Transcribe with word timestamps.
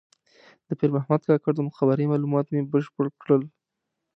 د 0.67 0.69
پیر 0.79 0.89
محمد 0.95 1.21
کاکړ 1.29 1.51
د 1.55 1.61
مقبرې 1.67 2.05
معلومات 2.11 2.45
مې 2.49 2.61
بشپړ 2.71 3.05
کړل. 3.21 3.43